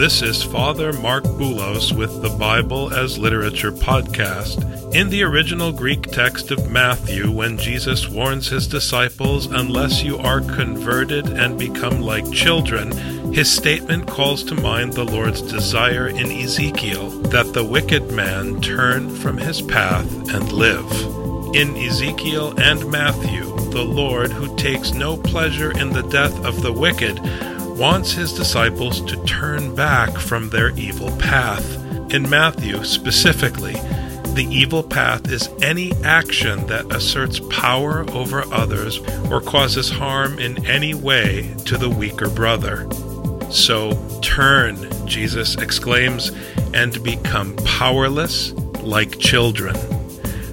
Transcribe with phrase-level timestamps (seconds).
[0.00, 4.64] this is Father Marc Boulos with the Bible as Literature podcast.
[4.94, 10.40] In the original Greek text of Matthew, when Jesus warns his disciples, unless you are
[10.40, 12.90] converted and become like children,
[13.34, 19.14] his statement calls to mind the Lord's desire in Ezekiel that the wicked man turn
[19.14, 20.90] from his path and live.
[21.54, 26.72] In Ezekiel and Matthew, the Lord, who takes no pleasure in the death of the
[26.72, 27.20] wicked,
[27.80, 31.64] wants his disciples to turn back from their evil path.
[32.12, 33.72] In Matthew, specifically,
[34.34, 38.98] the evil path is any action that asserts power over others
[39.30, 42.86] or causes harm in any way to the weaker brother.
[43.50, 46.32] So turn, Jesus exclaims,
[46.74, 49.74] and become powerless like children.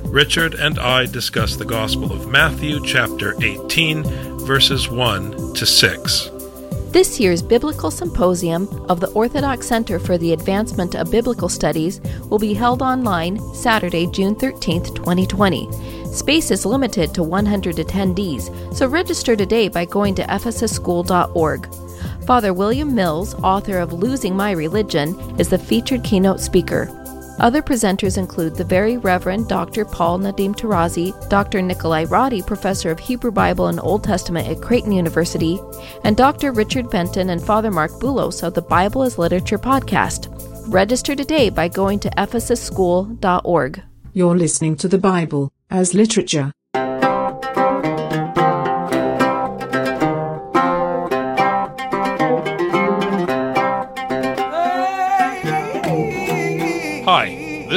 [0.06, 4.04] Richard and I discuss the Gospel of Matthew, chapter 18,
[4.46, 6.37] verses 1 to 6.
[6.92, 12.00] This year's Biblical Symposium of the Orthodox Center for the Advancement of Biblical Studies
[12.30, 15.70] will be held online Saturday, June 13, 2020.
[16.06, 21.68] Space is limited to 100 attendees, so register today by going to ephesusschool.org.
[22.26, 27.07] Father William Mills, author of Losing My Religion, is the featured keynote speaker.
[27.40, 29.86] Other presenters include the Very Reverend Dr.
[29.86, 31.60] Paul Nadim Tarazi, Dr.
[31.60, 35.60] Nicolae Roddy, Professor of Hebrew Bible and Old Testament at Creighton University,
[36.04, 36.52] and Dr.
[36.52, 40.34] Richard Benton and Father Marc Boulos of the Bible as Literature podcast.
[40.68, 43.84] Register today by going to ephesusschool.org.
[44.14, 46.52] You're listening to the Bible as Literature.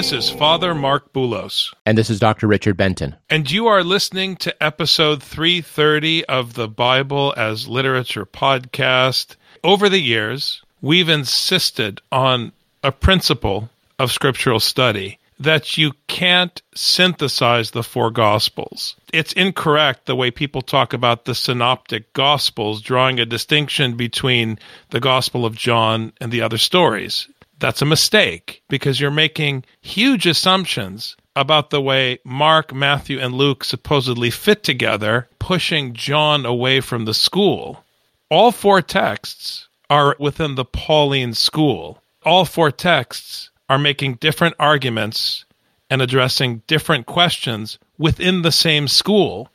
[0.01, 1.75] This is Father Marc Boulos.
[1.85, 2.47] And this is Dr.
[2.47, 3.17] Richard Benton.
[3.29, 9.37] and you are listening to episode 330 of the Bible as Literature podcast.
[9.63, 12.53] Over the years, we've insisted on
[12.83, 13.69] a principle
[13.99, 18.97] of scriptural study that you can't synthesize the four gospels.
[19.13, 25.01] It's incorrect the way people talk about the synoptic gospels, drawing a distinction between the
[25.01, 27.29] Gospel of John and the other stories.
[27.61, 33.65] That's a mistake because you're making huge assumptions about the way Mark, Matthew, and Luke
[33.65, 37.85] supposedly fit together, pushing John away from the school.
[38.31, 42.03] All four texts are within the Pauline school.
[42.25, 45.45] All four texts are making different arguments
[45.91, 49.51] and addressing different questions within the same school.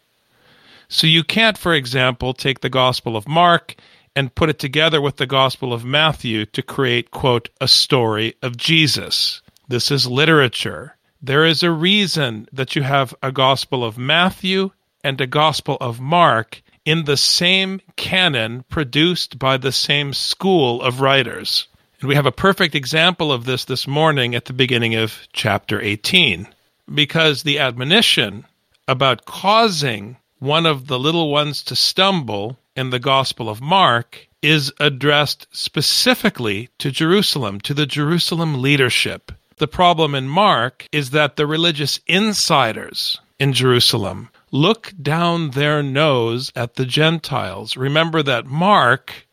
[0.90, 3.76] So you can't, for example, take the Gospel of Mark
[4.16, 8.58] and put it together with the Gospel of Matthew to create, quote, a story of
[8.58, 9.42] Jesus.
[9.68, 10.96] This is literature.
[11.22, 14.72] There is a reason that you have a Gospel of Matthew
[15.04, 21.02] and a Gospel of Mark in the same canon produced by the same school of
[21.02, 21.68] writers.
[22.00, 25.82] And we have a perfect example of this this morning at the beginning of chapter
[25.82, 26.48] 18,
[26.94, 28.46] because the admonition
[28.88, 34.72] about causing one of the little ones to stumble in the Gospel of Mark is
[34.80, 39.32] addressed specifically to Jerusalem, to the Jerusalem leadership.
[39.58, 46.52] The problem in Mark is that the religious insiders in Jerusalem look down their nose
[46.56, 47.76] at the Gentiles.
[47.76, 49.28] Remember that Mark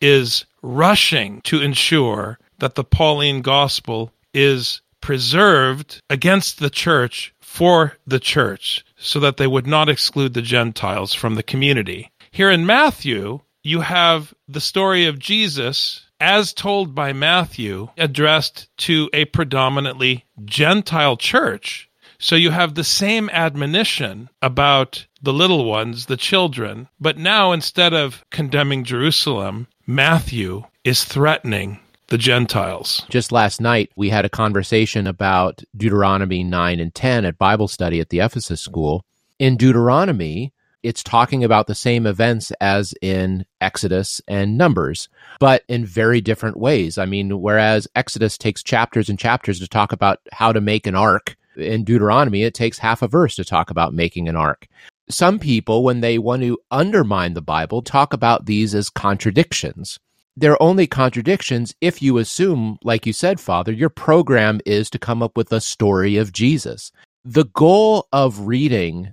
[0.00, 8.20] is rushing to ensure that the Pauline gospel is preserved against the church for the
[8.20, 12.10] church so that they would not exclude the Gentiles from the community.
[12.30, 19.08] Here in Matthew, you have the story of Jesus as told by Matthew addressed to
[19.12, 21.88] a predominantly Gentile church.
[22.18, 27.94] So you have the same admonition about the little ones, the children, but now instead
[27.94, 33.04] of condemning Jerusalem, Matthew is threatening the Gentiles.
[33.08, 38.00] Just last night, we had a conversation about Deuteronomy 9 and 10 at Bible study
[38.00, 39.04] at the Ephesus School.
[39.38, 40.52] In Deuteronomy,
[40.82, 45.08] it's talking about the same events as in Exodus and Numbers,
[45.40, 46.98] but in very different ways.
[46.98, 50.94] I mean, whereas Exodus takes chapters and chapters to talk about how to make an
[50.94, 54.68] ark, in Deuteronomy, it takes half a verse to talk about making an ark.
[55.10, 59.98] Some people, when they want to undermine the Bible, talk about these as contradictions.
[60.38, 65.20] they're only contradictions if you assume, like you said, Father, your program is to come
[65.20, 66.92] up with a story of Jesus.
[67.24, 69.12] The goal of reading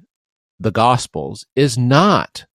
[0.60, 2.46] the Gospels is not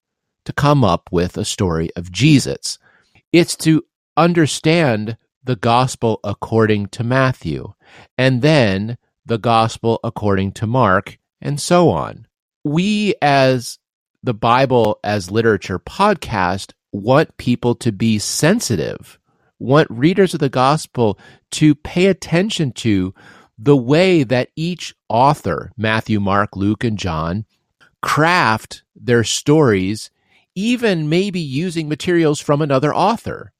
[0.44, 2.78] to come up with a story of Jesus,
[3.32, 3.84] it's to
[4.16, 7.72] understand the Gospel according to Matthew,
[8.16, 12.26] and then the Gospel according to Mark, and so on.
[12.64, 13.78] We, as
[14.22, 19.18] the Bible as Literature podcast, want people to be sensitive,
[19.58, 21.18] want readers of the gospel
[21.52, 23.14] to pay attention to
[23.58, 27.44] the way that each author, Matthew, Mark, Luke, and John,
[28.02, 30.10] craft their stories,
[30.54, 33.52] even maybe using materials from another author.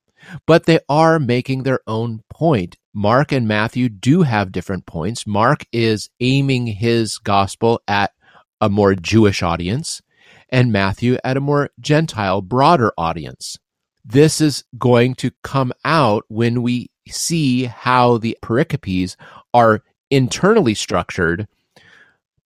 [0.47, 2.77] But they are making their own point.
[2.93, 5.27] Mark and Matthew do have different points.
[5.27, 8.13] Mark is aiming his gospel at
[8.61, 10.03] a more Jewish audience
[10.51, 13.59] and Matthew at a more Gentile, broader audience.
[14.05, 19.17] This is going to come out when we see how the pericopes
[19.55, 21.47] are internally structured,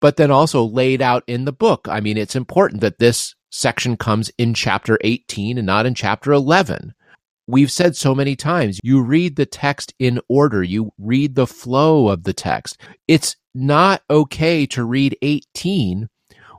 [0.05, 1.89] but then also laid out in the book.
[1.91, 6.31] I mean, it's important that this section comes in chapter 18 and not in chapter
[6.31, 6.93] 11.
[7.47, 12.09] We've said so many times, you read the text in order, you read the flow
[12.09, 12.79] of the text.
[13.09, 16.11] It's not okay to read 18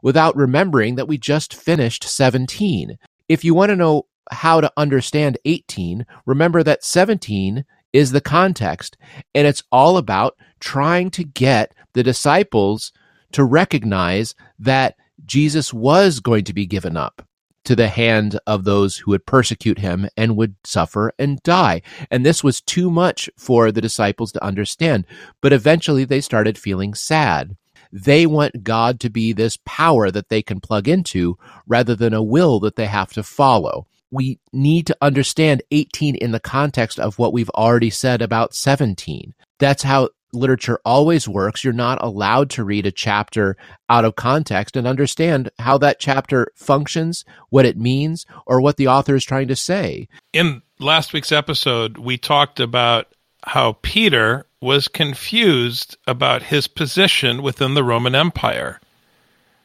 [0.02, 2.98] without remembering that we just finished 17.
[3.30, 7.64] If you want to know how to understand 18, remember that 17
[7.94, 8.98] is the context,
[9.36, 12.92] and it's all about trying to get the disciples
[13.32, 14.96] to recognize that
[15.26, 17.26] Jesus was going to be given up
[17.66, 21.82] to the hand of those who would persecute him and would suffer and die.
[22.10, 25.06] And this was too much for the disciples to understand.
[25.42, 27.58] But eventually they started feeling sad.
[27.92, 31.38] They want God to be this power that they can plug into
[31.68, 33.88] rather than a will that they have to follow.
[34.12, 39.34] We need to understand 18 in the context of what we've already said about 17.
[39.60, 41.64] That's how literature always works.
[41.64, 43.58] You're not allowed to read a chapter
[43.90, 48.88] out of context and understand how that chapter functions, what it means, or what the
[48.88, 50.08] author is trying to say.
[50.34, 53.08] In last week's episode, we talked about
[53.44, 58.80] how Peter was confused about his position within the Roman Empire.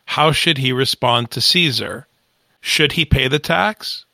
[0.05, 2.06] How should he respond to Caesar?
[2.61, 4.05] Should he pay the tax?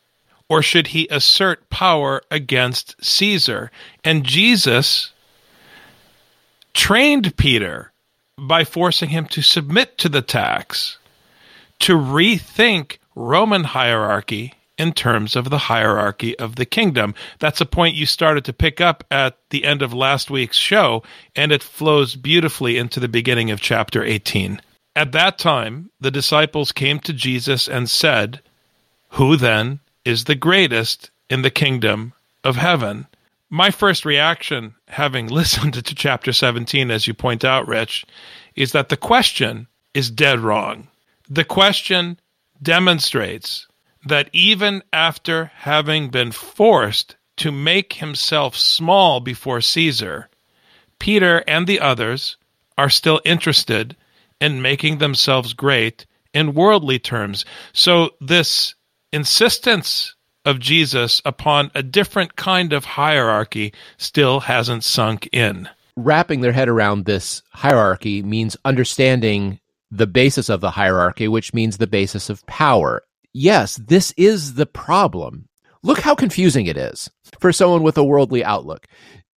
[0.48, 3.72] Or should he assert power against Caesar?
[4.04, 5.12] And Jesus
[6.76, 7.90] trained Peter
[8.38, 10.98] by forcing him to submit to the tax,
[11.80, 17.14] to rethink Roman hierarchy in terms of the hierarchy of the kingdom.
[17.38, 21.02] That's a point you started to pick up at the end of last week's show,
[21.34, 24.60] and it flows beautifully into the beginning of chapter 18.
[24.94, 28.42] At that time, the disciples came to Jesus and said,
[29.10, 32.12] Who then is the greatest in the kingdom
[32.44, 33.06] of heaven?
[33.50, 38.04] My first reaction, having listened to chapter 17, as you point out, Rich,
[38.54, 40.88] is that the question is dead wrong.
[41.28, 42.18] The question
[42.62, 43.66] demonstrates
[44.04, 50.28] that even after having been forced to make himself small before Caesar,
[50.98, 52.36] Peter and the others
[52.78, 53.96] are still interested
[54.40, 57.44] in making themselves great in worldly terms.
[57.72, 58.74] So, this
[59.12, 60.15] insistence
[60.46, 65.68] of Jesus upon a different kind of hierarchy still hasn't sunk in.
[65.96, 69.60] Wrapping their head around this hierarchy means understanding
[69.90, 73.02] the basis of the hierarchy, which means the basis of power
[73.36, 75.48] yes, this is the problem.
[75.82, 78.86] Look how confusing it is for someone with a worldly outlook.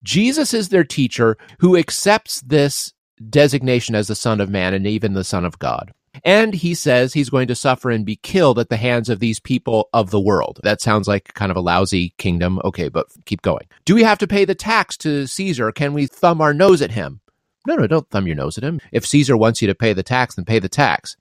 [0.03, 2.93] Jesus is their teacher who accepts this
[3.29, 5.91] designation as the Son of Man and even the Son of God.
[6.23, 9.39] And he says he's going to suffer and be killed at the hands of these
[9.39, 10.59] people of the world.
[10.63, 12.59] That sounds like kind of a lousy kingdom.
[12.63, 13.67] Okay, but keep going.
[13.85, 15.71] Do we have to pay the tax to Caesar?
[15.71, 17.21] Can we thumb our nose at him?
[17.67, 18.79] No, no, don't thumb your nose at him.
[18.91, 21.17] If Caesar wants you to pay the tax, then pay the tax.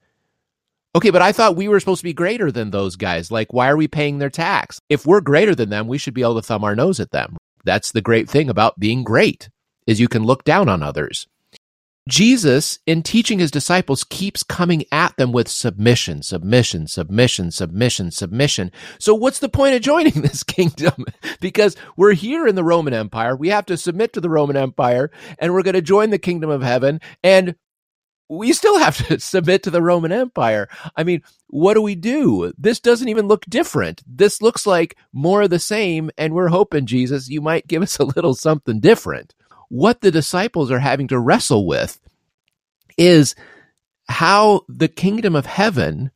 [0.94, 3.30] Okay, but I thought we were supposed to be greater than those guys.
[3.30, 4.80] Like, why are we paying their tax?
[4.88, 7.36] If we're greater than them, we should be able to thumb our nose at them.
[7.64, 9.50] That's the great thing about being great,
[9.86, 11.26] is you can look down on others.
[12.08, 18.72] Jesus, in teaching his disciples, keeps coming at them with submission, submission, submission, submission, submission.
[18.98, 21.04] So what's the point of joining this kingdom?
[21.40, 23.36] because we're here in the Roman Empire.
[23.36, 26.50] We have to submit to the Roman Empire and we're going to join the kingdom
[26.50, 27.00] of heaven.
[27.22, 27.54] And
[28.28, 30.68] we still have to submit to the Roman Empire.
[30.96, 32.52] I mean, what do we do?
[32.58, 34.02] This doesn't even look different.
[34.06, 37.98] This looks like more of the same, and we're hoping, Jesus, you might give us
[37.98, 39.34] a little something different.
[39.68, 42.00] What the disciples are having to wrestle with
[42.96, 43.34] is
[44.08, 46.10] how the kingdom of heaven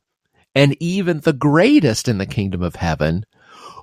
[0.55, 3.25] and even the greatest in the kingdom of heaven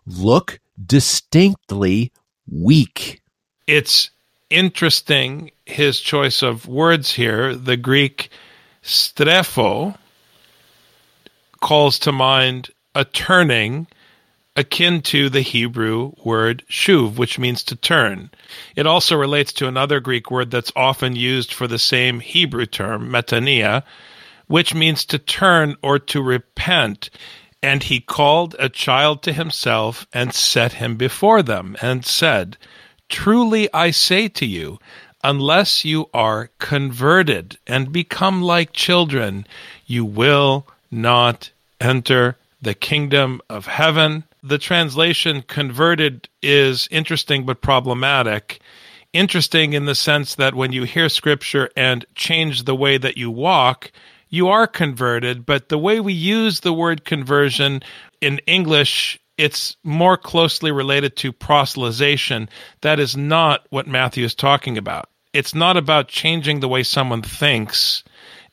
[0.05, 2.11] look distinctly
[2.49, 3.21] weak.
[3.67, 4.09] It's
[4.49, 7.55] interesting his choice of words here.
[7.55, 8.29] The Greek
[8.83, 9.97] strepho
[11.61, 13.87] calls to mind a turning
[14.59, 18.29] akin to the Hebrew word shuv, which means to turn.
[18.75, 23.09] It also relates to another Greek word that's often used for the same Hebrew term,
[23.09, 23.83] metanoia,
[24.47, 27.09] which means to turn or to repent.
[27.63, 32.57] And he called a child to himself and set him before them and said,
[33.07, 34.77] Truly I say to you,
[35.23, 39.47] unless you are converted and become like children,
[39.87, 41.49] you will not
[41.79, 44.25] enter the kingdom of heaven.
[44.41, 48.61] The translation converted is interesting but problematic.
[49.11, 53.31] Interesting in the sense that when you hear scripture and change the way that you
[53.31, 53.91] walk,
[54.29, 57.81] you are converted, but the way we use the word conversion
[58.21, 62.47] in English, it's more closely related to proselytization.
[62.81, 65.09] That is not what Matthew is talking about.
[65.33, 68.03] It's not about changing the way someone thinks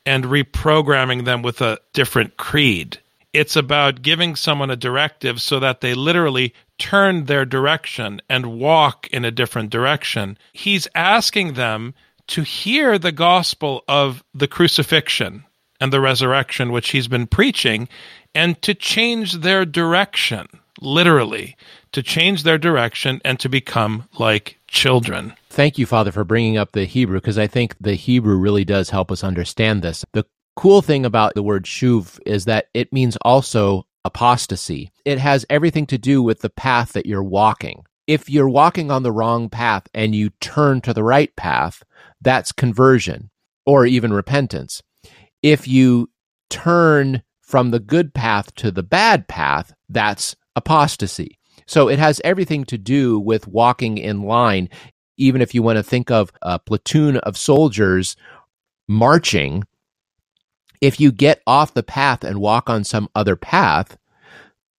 [0.05, 2.99] and reprogramming them with a different creed.
[3.33, 9.07] It's about giving someone a directive so that they literally turn their direction and walk
[9.07, 10.37] in a different direction.
[10.53, 11.93] He's asking them
[12.27, 15.43] to hear the gospel of the crucifixion
[15.79, 17.87] and the resurrection, which he's been preaching,
[18.33, 20.47] and to change their direction,
[20.81, 21.55] literally,
[21.91, 25.33] to change their direction and to become like children.
[25.49, 28.89] Thank you, Father, for bringing up the Hebrew, because I think the Hebrew really does
[28.89, 30.03] help us understand this.
[30.13, 30.25] The
[30.57, 34.91] cool thing about the word shuv is that it means also apostasy.
[35.05, 37.85] It has everything to do with the path that you're walking.
[38.07, 41.83] If you're walking on the wrong path and you turn to the right path,
[42.21, 43.31] that's conversion
[43.65, 44.81] or even repentance
[45.43, 46.09] if you
[46.49, 51.39] turn from the good path to the bad path, that's apostasy.
[51.65, 54.69] So it has everything to do with walking in line.
[55.17, 58.15] Even if you want to think of a platoon of soldiers
[58.87, 59.63] marching,
[60.81, 63.97] if you get off the path and walk on some other path,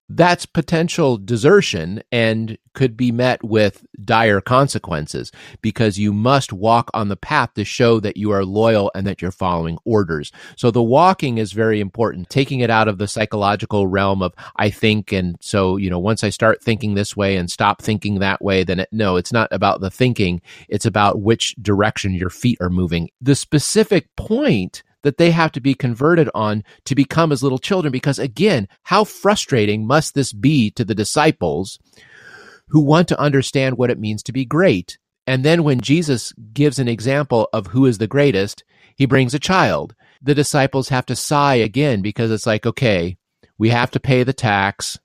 [0.09, 7.09] that's potential desertion and could be met with dire consequences because you must walk on
[7.09, 10.31] the path to show that you are loyal and that you're following orders.
[10.55, 14.69] So the walking is very important, taking it out of the psychological realm of I
[14.69, 15.11] think.
[15.11, 18.63] And so, you know, once I start thinking this way and stop thinking that way,
[18.63, 20.41] then it, no, it's not about the thinking.
[20.69, 23.09] It's about which direction your feet are moving.
[23.19, 27.91] The specific point that they have to be converted on to become as little children.
[27.91, 31.79] Because again, how frustrating must this be to the disciples
[32.69, 34.97] who want to understand what it means to be great?
[35.25, 38.63] And then when Jesus gives an example of who is the greatest,
[38.95, 39.93] he brings a child.
[40.21, 43.17] The disciples have to sigh again because it's like, okay,
[43.57, 44.97] we have to pay the tax.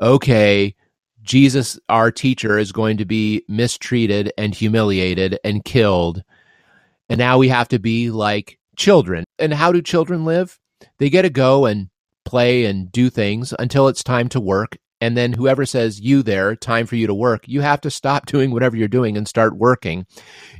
[0.00, 0.74] Okay,
[1.22, 6.22] Jesus, our teacher, is going to be mistreated and humiliated and killed.
[7.08, 9.24] And now we have to be like children.
[9.38, 10.58] And how do children live?
[10.98, 11.88] They get to go and
[12.24, 14.76] play and do things until it's time to work.
[15.00, 18.26] And then whoever says, you there, time for you to work, you have to stop
[18.34, 20.06] doing whatever you're doing and start working.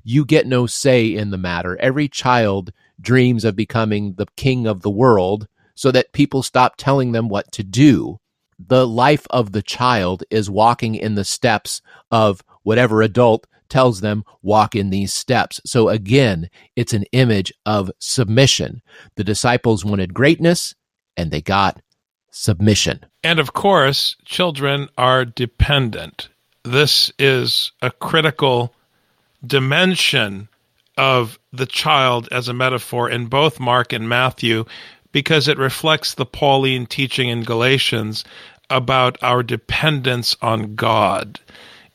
[0.02, 1.78] You get no say in the matter.
[1.80, 7.12] Every child dreams of becoming the king of the world so that people stop telling
[7.12, 8.18] them what to do.
[8.59, 14.25] The life of the child is walking in the steps of whatever adult tells them,
[14.42, 15.61] walk in these steps.
[15.64, 18.83] So again, it's an image of submission.
[19.16, 20.75] The disciples wanted greatness
[21.16, 21.80] and they got
[22.30, 23.04] submission.
[23.23, 26.28] And of course, children are dependent.
[26.64, 28.75] This is a critical
[29.47, 30.49] dimension
[30.97, 34.64] of the child as a metaphor in both Mark and Matthew
[35.12, 38.25] because it reflects the Pauline teaching in Galatians
[38.71, 41.38] about our dependence on God.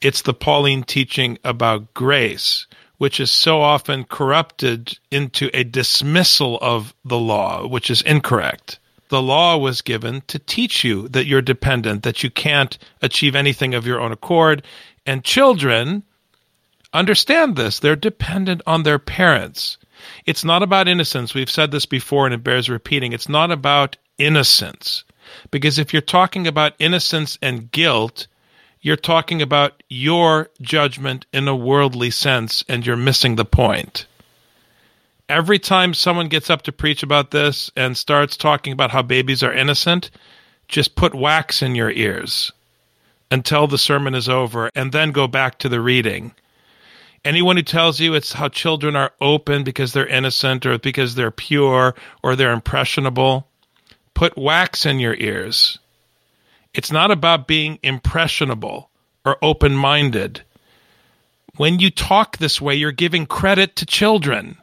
[0.01, 6.93] It's the Pauline teaching about grace, which is so often corrupted into a dismissal of
[7.03, 8.79] the law, which is incorrect.
[9.09, 13.73] The law was given to teach you that you're dependent, that you can't achieve anything
[13.73, 14.63] of your own accord.
[15.05, 16.03] And children
[16.93, 17.79] understand this.
[17.79, 19.77] They're dependent on their parents.
[20.25, 21.33] It's not about innocence.
[21.33, 23.11] We've said this before and it bears repeating.
[23.11, 25.03] It's not about innocence.
[25.51, 28.27] Because if you're talking about innocence and guilt,
[28.81, 34.05] you're talking about your judgment in a worldly sense, and you're missing the point.
[35.27, 39.43] Every time someone gets up to preach about this and starts talking about how babies
[39.43, 40.09] are innocent,
[40.67, 42.51] just put wax in your ears
[43.29, 46.33] until the sermon is over and then go back to the reading.
[47.25, 51.31] Anyone who tells you it's how children are open because they're innocent or because they're
[51.31, 51.93] pure
[52.23, 53.47] or they're impressionable,
[54.13, 55.77] put wax in your ears
[56.73, 58.89] it's not about being impressionable
[59.25, 60.41] or open minded.
[61.57, 64.57] When you talk this way, you're giving credit to children.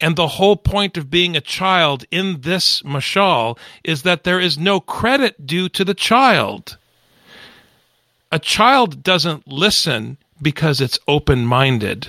[0.00, 4.58] And the whole point of being a child in this mashal is that there is
[4.58, 6.76] no credit due to the child.
[8.30, 12.08] A child doesn't listen because it's open minded.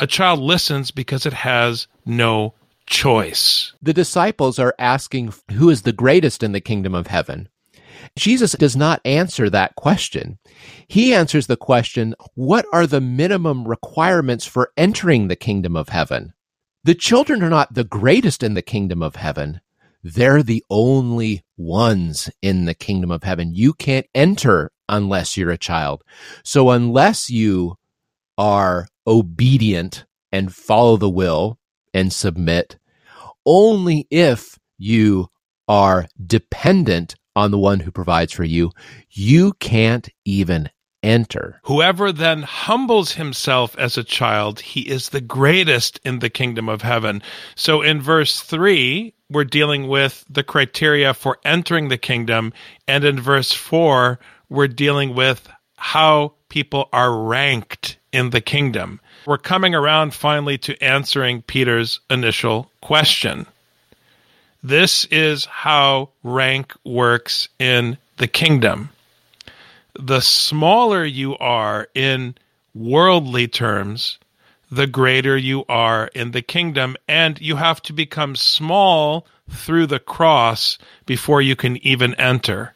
[0.00, 2.54] A child listens because it has no
[2.86, 3.72] choice.
[3.82, 7.48] The disciples are asking who is the greatest in the kingdom of heaven.
[8.16, 10.38] Jesus does not answer that question.
[10.88, 16.34] He answers the question, what are the minimum requirements for entering the kingdom of heaven?
[16.84, 19.60] The children are not the greatest in the kingdom of heaven.
[20.02, 23.54] They're the only ones in the kingdom of heaven.
[23.54, 26.02] You can't enter unless you're a child.
[26.42, 27.76] So unless you
[28.36, 31.58] are obedient and follow the will
[31.94, 32.78] and submit,
[33.46, 35.28] only if you
[35.68, 38.70] are dependent on the one who provides for you,
[39.10, 40.70] you can't even
[41.02, 41.60] enter.
[41.64, 46.82] Whoever then humbles himself as a child, he is the greatest in the kingdom of
[46.82, 47.22] heaven.
[47.56, 52.52] So in verse 3, we're dealing with the criteria for entering the kingdom.
[52.86, 59.00] And in verse 4, we're dealing with how people are ranked in the kingdom.
[59.26, 63.46] We're coming around finally to answering Peter's initial question.
[64.62, 68.90] This is how rank works in the kingdom.
[69.98, 72.36] The smaller you are in
[72.74, 74.18] worldly terms,
[74.70, 76.96] the greater you are in the kingdom.
[77.08, 82.74] And you have to become small through the cross before you can even enter.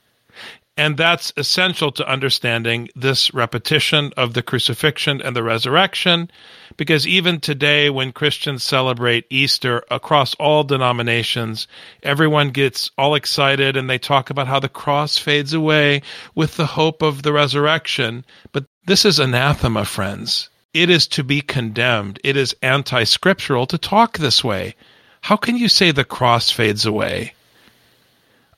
[0.78, 6.30] And that's essential to understanding this repetition of the crucifixion and the resurrection,
[6.76, 11.66] because even today, when Christians celebrate Easter across all denominations,
[12.02, 16.02] everyone gets all excited and they talk about how the cross fades away
[16.34, 18.26] with the hope of the resurrection.
[18.52, 20.50] But this is anathema, friends.
[20.74, 22.20] It is to be condemned.
[22.22, 24.74] It is anti scriptural to talk this way.
[25.22, 27.32] How can you say the cross fades away?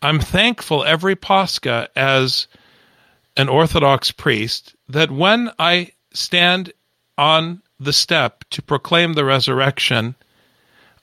[0.01, 2.47] I'm thankful every Pascha as
[3.37, 6.73] an Orthodox priest that when I stand
[7.17, 10.15] on the step to proclaim the resurrection,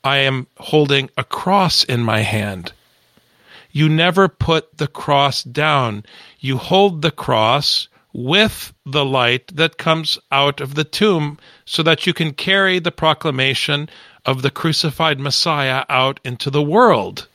[0.03, 2.71] I am holding a cross in my hand.
[3.71, 6.05] You never put the cross down.
[6.39, 12.07] You hold the cross with the light that comes out of the tomb so that
[12.07, 13.89] you can carry the proclamation
[14.25, 17.27] of the crucified Messiah out into the world.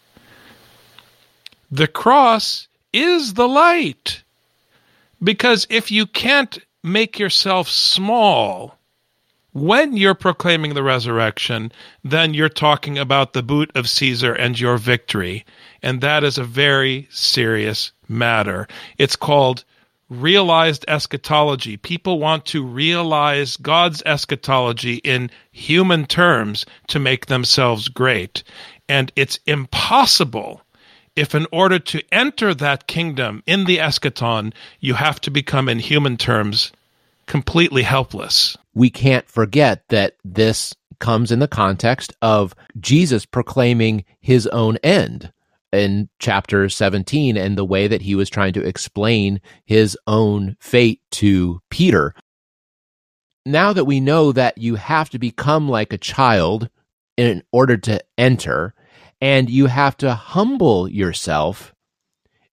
[1.71, 4.23] The cross is the light.
[5.23, 8.77] Because if you can't make yourself small
[9.53, 11.73] when you're proclaiming the resurrection,
[12.05, 15.45] then you're talking about the boot of Caesar and your victory.
[15.83, 18.69] And that is a very serious matter.
[18.99, 19.65] It's called
[20.09, 21.77] realized eschatology.
[21.77, 28.43] People want to realize God's eschatology in human terms to make themselves great.
[28.89, 30.63] And it's impossible
[31.17, 35.79] if in order to enter that kingdom in the eschaton, you have to become, in
[35.79, 36.73] human terms,
[37.27, 38.57] completely helpless.
[38.75, 45.33] We can't forget that this comes in the context of Jesus proclaiming his own end
[45.73, 51.01] in chapter 17 and the way that he was trying to explain his own fate
[51.13, 52.15] to Peter.
[53.47, 56.69] Now that we know that you have to become like a child
[57.17, 58.75] in order to enter,
[59.21, 61.75] and you have to humble yourself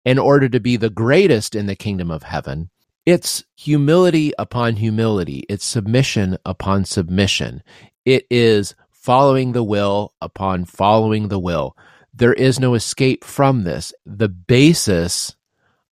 [0.06, 2.70] in order to be the greatest in the kingdom of heaven.
[3.06, 5.46] It's humility upon humility.
[5.50, 7.64] It's submission upon submission.
[8.06, 11.78] It is following the will upon following the will.
[12.14, 13.94] There is no escape from this.
[14.06, 15.36] The basis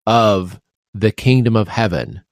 [0.07, 0.61] of
[0.93, 2.23] the kingdom of heaven,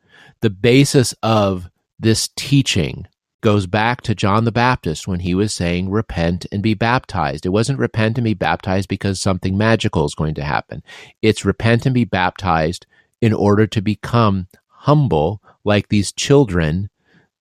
[0.41, 3.07] the basis of this teaching
[3.43, 7.45] goes back to John the Baptist when he was saying, repent and be baptized.
[7.45, 10.83] It wasn't repent and be baptized because something magical is going to happen.
[11.21, 12.87] It's repent and be baptized
[13.21, 16.89] in order to become humble like these children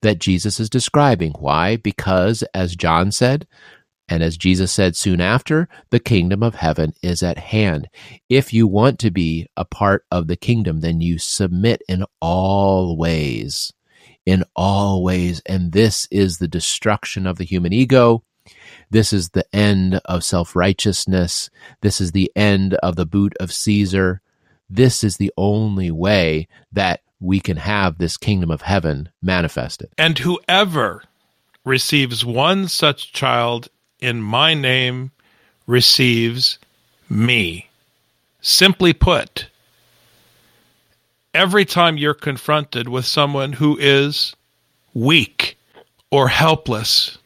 [0.01, 1.33] that Jesus is describing.
[1.33, 1.77] Why?
[1.77, 3.47] Because, as John said,
[4.09, 7.87] and as Jesus said soon after, the kingdom of heaven is at hand.
[8.27, 12.97] If you want to be a part of the kingdom, then you submit in all
[12.97, 13.71] ways
[14.25, 15.41] in all ways.
[15.45, 18.23] And this is the destruction of the human ego.
[18.89, 21.49] This is the end of self righteousness.
[21.81, 24.21] This is the end of the boot of Caesar.
[24.69, 29.89] This is the only way that we can have this kingdom of heaven manifested.
[29.97, 31.03] And whoever
[31.63, 35.11] receives one such child in my name
[35.67, 36.57] receives
[37.09, 37.69] me.
[38.41, 39.47] Simply put,
[41.33, 44.35] every time you're confronted with someone who is
[44.93, 45.57] weak
[46.09, 47.17] or helpless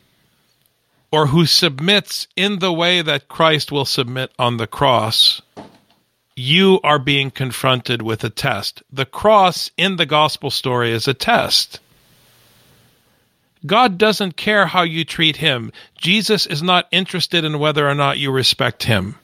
[1.12, 5.42] or who submits in the way that Christ will submit on the cross,
[6.36, 8.84] you are being confronted with a test.
[8.92, 11.80] The cross in the gospel story is a test.
[13.66, 15.72] God doesn't care how you treat him.
[15.98, 19.16] Jesus is not interested in whether or not you respect him.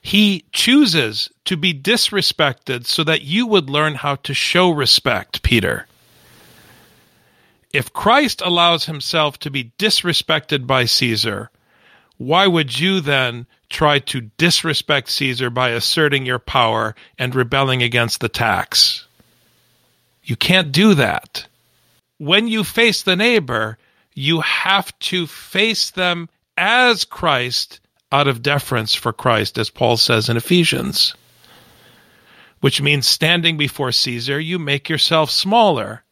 [0.00, 5.86] He chooses to be disrespected so that you would learn how to show respect, Peter.
[7.72, 11.50] If Christ allows himself to be disrespected by Caesar,
[12.16, 18.20] why would you then try to disrespect Caesar by asserting your power and rebelling against
[18.20, 19.06] the tax?
[20.24, 21.46] You can't do that.
[22.18, 23.78] When you face the neighbor,
[24.14, 27.80] you have to face them as Christ
[28.12, 31.14] out of deference for Christ, as Paul says in Ephesians.
[32.60, 36.04] Which means standing before Caesar, you make yourself smaller.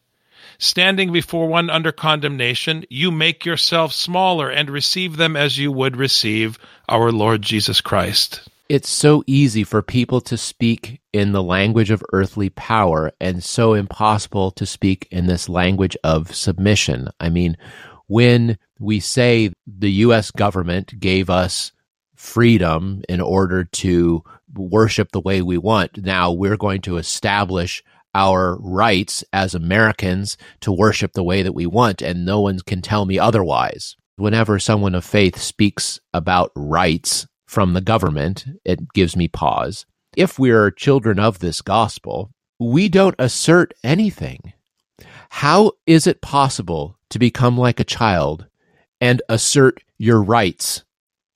[0.59, 5.97] Standing before one under condemnation, you make yourself smaller and receive them as you would
[5.97, 6.59] receive
[6.89, 8.49] our Lord Jesus Christ.
[8.69, 13.73] It's so easy for people to speak in the language of earthly power and so
[13.73, 17.09] impossible to speak in this language of submission.
[17.19, 17.57] I mean,
[18.09, 20.31] when we say the U.S.
[20.31, 21.73] government gave us
[22.19, 24.23] freedom in order to
[24.55, 26.05] worship the way we want.
[26.05, 27.83] Now we're going to establish
[28.15, 32.83] our rights as Americans to worship the way that we want, and no one can
[32.83, 33.97] tell me otherwise.
[34.17, 39.87] Whenever someone of faith speaks about rights from the government, it gives me pause.
[40.17, 44.55] If we are children of this gospel, we don't assert anything.
[45.31, 48.47] How is it possible to become like a child
[49.01, 50.83] and assert your rights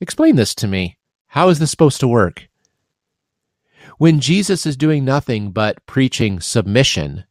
[0.02, 0.98] Explain this to me.
[1.28, 2.48] How is this supposed to work?
[3.98, 7.22] When Jesus is doing nothing but preaching submission,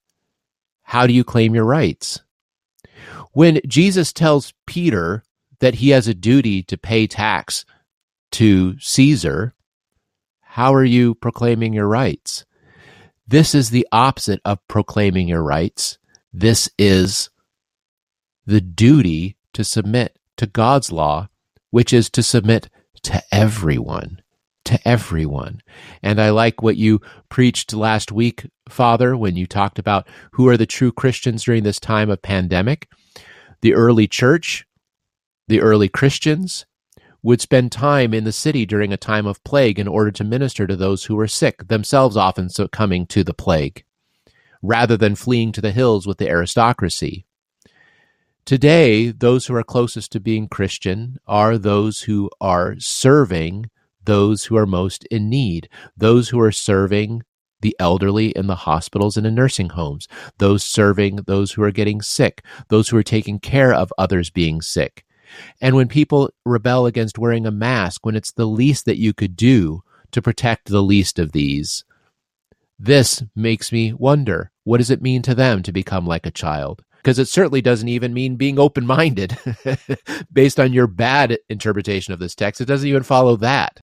[0.84, 2.22] how do you claim your rights?
[3.34, 5.22] When Jesus tells Peter
[5.60, 7.66] that he has a duty to pay tax
[8.32, 9.54] to Caesar,
[10.40, 12.46] how are you proclaiming your rights?
[13.28, 15.98] This is the opposite of proclaiming your rights.
[16.32, 17.32] This is
[18.46, 21.28] the duty to submit to God's law
[21.72, 22.70] which is to submit
[23.04, 24.22] to everyone,
[24.66, 25.62] to everyone.
[26.04, 30.58] And I like what you preached last week, Father, when you talked about who are
[30.58, 32.88] the true Christians during this time of pandemic.
[33.62, 34.66] The early church,
[35.48, 36.66] the early Christians,
[37.24, 40.66] would spend time in the city during a time of plague in order to minister
[40.66, 43.84] to those who were sick, themselves often succumbing to the plague,
[44.64, 47.26] rather than fleeing to the hills with the aristocracy.
[48.46, 53.70] Today, those who are closest to being Christian are those who are serving
[54.04, 57.22] those who are most in need, those who are serving
[57.62, 60.08] the elderly in the hospitals and in nursing homes,
[60.40, 64.62] those serving those who are getting sick, those who are taking care of others being
[64.62, 65.06] sick.
[65.62, 69.36] And when people rebel against wearing a mask, when it's the least that you could
[69.36, 71.86] do to protect the least of these,
[72.80, 76.84] this makes me wonder what does it mean to them to become like a child?
[77.02, 79.38] Because it certainly doesn't even mean being open minded
[80.34, 82.62] based on your bad interpretation of this text.
[82.62, 83.80] It doesn't even follow that.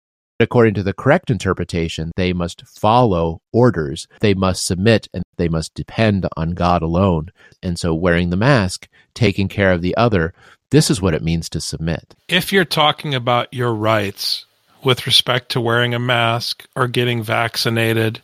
[0.40, 5.74] According to the correct interpretation, they must follow orders, they must submit, and they must
[5.74, 7.30] depend on God alone.
[7.62, 10.34] And so, wearing the mask, taking care of the other,
[10.70, 12.16] this is what it means to submit.
[12.28, 14.46] If you're talking about your rights
[14.82, 18.20] with respect to wearing a mask or getting vaccinated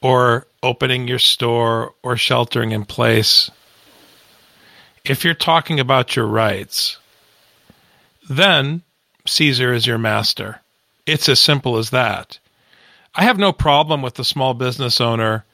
[0.00, 3.50] or opening your store or sheltering in place,
[5.10, 6.98] if you're talking about your rights,
[8.28, 8.82] then
[9.26, 10.60] Caesar is your master.
[11.06, 12.38] It's as simple as that.
[13.14, 15.44] I have no problem with the small business owner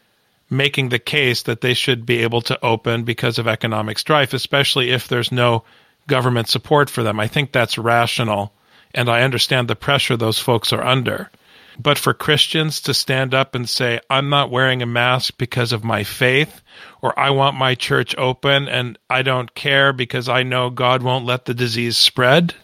[0.51, 4.91] making the case that they should be able to open because of economic strife, especially
[4.91, 5.65] if there's no
[6.07, 7.19] government support for them.
[7.19, 8.53] I think that's rational,
[8.95, 11.31] and I understand the pressure those folks are under.
[11.79, 15.85] But for Christians to stand up and say, I'm not wearing a mask because of
[15.85, 16.63] my faith,
[17.03, 21.27] or I want my church open and I don't care because I know God won't
[21.27, 22.55] let the disease spread.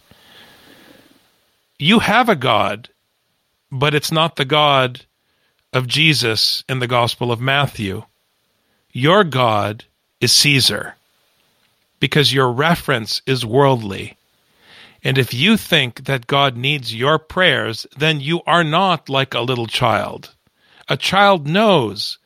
[1.79, 2.91] You have a God,
[3.73, 5.07] but it's not the God
[5.73, 8.05] of Jesus in the Gospel of Matthew.
[8.93, 9.85] Your God
[10.21, 10.97] is Caesar
[12.01, 14.17] because your reference is worldly.
[15.03, 19.41] And if you think that God needs your prayers, then you are not like a
[19.41, 20.35] little child.
[20.89, 22.19] A child knows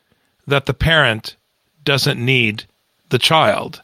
[0.46, 1.36] that the parent
[1.84, 2.64] doesn't need
[3.10, 3.82] the child.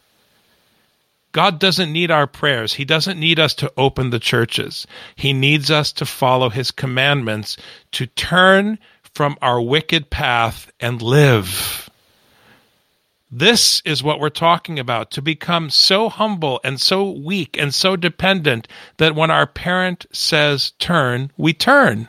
[1.33, 2.73] God doesn't need our prayers.
[2.75, 4.87] He doesn't need us to open the churches.
[5.15, 7.57] He needs us to follow his commandments,
[7.93, 8.79] to turn
[9.15, 11.90] from our wicked path and live.
[13.33, 17.95] This is what we're talking about to become so humble and so weak and so
[17.95, 18.67] dependent
[18.97, 22.09] that when our parent says turn, we turn.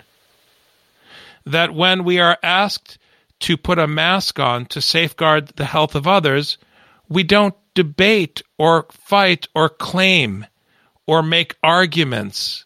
[1.45, 2.97] That when we are asked
[3.41, 6.57] to put a mask on to safeguard the health of others,
[7.07, 10.47] we don't debate or fight or claim
[11.05, 12.65] or make arguments.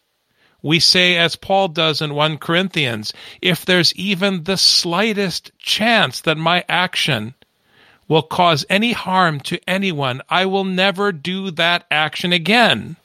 [0.62, 6.38] We say, as Paul does in 1 Corinthians, if there's even the slightest chance that
[6.38, 7.34] my action
[8.08, 12.96] will cause any harm to anyone, I will never do that action again.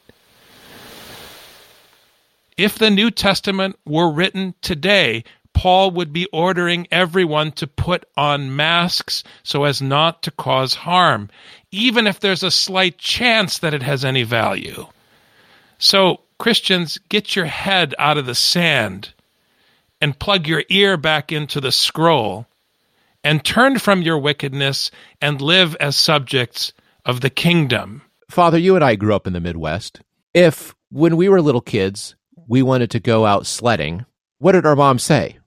[2.58, 8.56] If the New Testament were written today, Paul would be ordering everyone to put on
[8.56, 11.30] masks so as not to cause harm,
[11.72, 14.88] even if there's a slight chance that it has any value.
[15.78, 19.14] So, Christians, get your head out of the sand
[20.00, 22.48] and plug your ear back into the scroll
[23.24, 26.74] and turn from your wickedness and live as subjects
[27.06, 28.02] of the kingdom.
[28.30, 30.02] Father, you and I grew up in the Midwest.
[30.34, 32.16] If, when we were little kids,
[32.48, 34.06] we wanted to go out sledding,
[34.40, 35.38] what did our mom say?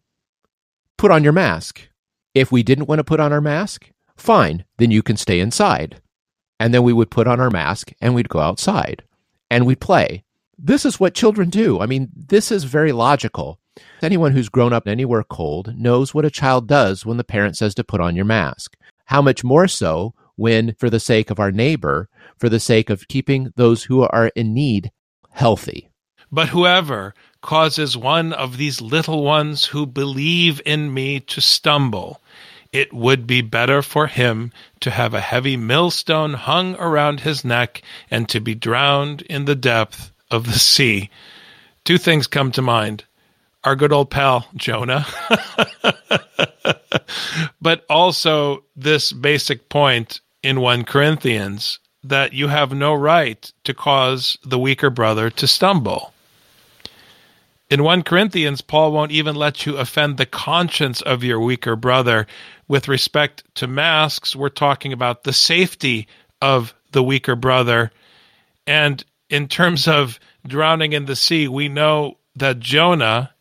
[0.96, 1.88] Put on your mask.
[2.34, 6.00] If we didn't want to put on our mask, fine, then you can stay inside.
[6.60, 9.02] And then we would put on our mask and we'd go outside
[9.50, 10.24] and we'd play.
[10.56, 11.80] This is what children do.
[11.80, 13.58] I mean, this is very logical.
[14.02, 17.74] Anyone who's grown up anywhere cold knows what a child does when the parent says
[17.74, 18.76] to put on your mask.
[19.06, 22.08] How much more so when, for the sake of our neighbor,
[22.38, 24.90] for the sake of keeping those who are in need
[25.30, 25.88] healthy.
[26.30, 32.20] But whoever causes one of these little ones who believe in me to stumble,
[32.72, 37.82] it would be better for him to have a heavy millstone hung around his neck
[38.10, 41.10] and to be drowned in the depth of the sea.
[41.84, 43.04] Two things come to mind
[43.64, 45.06] our good old pal Jonah,
[47.60, 54.36] but also this basic point in 1 Corinthians that you have no right to cause
[54.44, 56.12] the weaker brother to stumble.
[57.70, 62.26] In 1 Corinthians, Paul won't even let you offend the conscience of your weaker brother.
[62.68, 66.06] With respect to masks, we're talking about the safety
[66.42, 67.90] of the weaker brother.
[68.66, 73.33] And in terms of drowning in the sea, we know that Jonah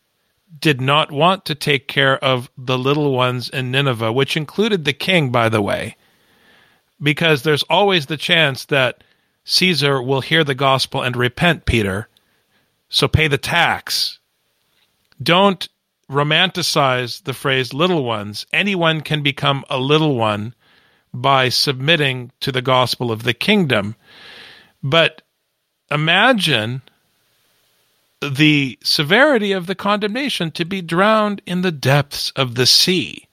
[0.60, 4.94] did not want to take care of the little ones in Nineveh, which included the
[4.94, 5.96] king, by the way,
[7.02, 9.04] because there's always the chance that
[9.46, 12.08] Caesar will hear the gospel and repent, Peter.
[12.90, 14.20] So pay the tax.
[15.22, 15.68] Don't
[16.10, 18.46] romanticize the phrase little ones.
[18.54, 20.54] Anyone can become a little one
[21.14, 23.96] by submitting to the gospel of the kingdom.
[24.82, 25.22] But
[25.92, 26.82] imagine
[28.30, 33.28] the severity of the condemnation to be drowned in the depths of the sea.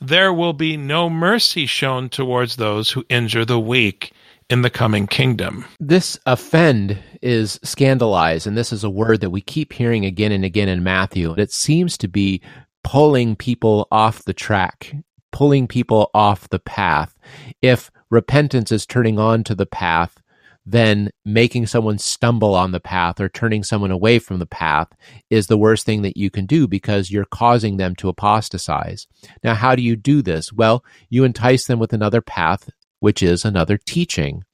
[0.00, 4.12] There will be no mercy shown towards those who injure the weak
[4.50, 5.64] in the coming kingdom.
[5.80, 10.44] This offend is scandalize, and this is a word that we keep hearing again and
[10.44, 11.34] again in Matthew.
[11.38, 12.42] It seems to be
[12.82, 14.94] pulling people off the track,
[15.32, 17.14] pulling people off the path.
[17.62, 20.20] If repentance is turning on to the path,
[20.66, 24.88] then making someone stumble on the path or turning someone away from the path
[25.28, 29.06] is the worst thing that you can do because you're causing them to apostatize.
[29.42, 30.52] Now, how do you do this?
[30.52, 34.44] Well, you entice them with another path, which is another teaching.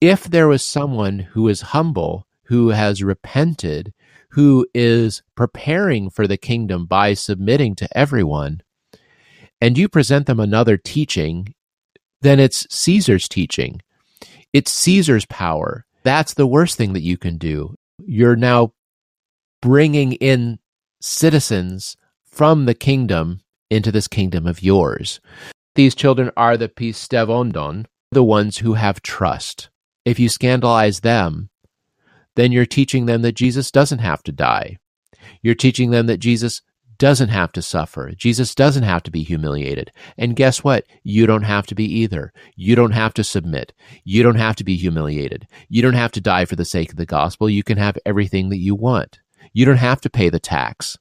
[0.00, 3.94] If there was someone who is humble, who has repented,
[4.30, 8.60] who is preparing for the kingdom by submitting to everyone,
[9.60, 11.54] and you present them another teaching,
[12.20, 13.80] then it's Caesar's teaching
[14.54, 15.84] it's Caesar's power.
[16.04, 17.74] That's the worst thing that you can do.
[17.98, 18.72] You're now
[19.60, 20.60] bringing in
[21.00, 25.20] citizens from the kingdom into this kingdom of yours.
[25.74, 29.70] These children are the pistevondon, the ones who have trust.
[30.04, 31.50] If you scandalize them,
[32.36, 34.78] then you're teaching them that Jesus doesn't have to die.
[35.42, 36.62] You're teaching them that Jesus
[36.98, 38.12] doesn't have to suffer.
[38.16, 39.92] Jesus doesn't have to be humiliated.
[40.16, 40.84] And guess what?
[41.02, 42.32] You don't have to be either.
[42.56, 43.72] You don't have to submit.
[44.04, 45.46] You don't have to be humiliated.
[45.68, 47.48] You don't have to die for the sake of the gospel.
[47.50, 49.20] You can have everything that you want.
[49.52, 50.98] You don't have to pay the tax.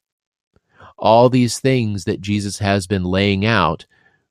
[0.97, 3.86] All these things that Jesus has been laying out,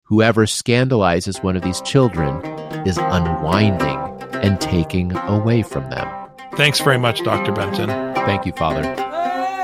[0.05, 2.45] whoever scandalizes one of these children
[2.87, 3.99] is unwinding
[4.43, 6.09] and taking away from them.
[6.57, 7.53] Thanks very much, Dr.
[7.53, 7.89] Benton.
[8.15, 9.12] Thank you, Father.